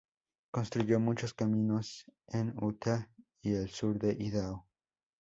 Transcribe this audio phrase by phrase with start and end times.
[0.49, 3.07] Construyó muchos caminos en Utah
[3.43, 4.65] y el sur de Idaho.